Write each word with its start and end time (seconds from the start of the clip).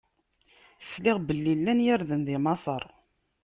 Sliɣ 0.89 1.17
belli 1.27 1.53
llan 1.59 1.83
yirden 1.85 2.21
di 2.27 2.37
Maṣer. 2.43 2.83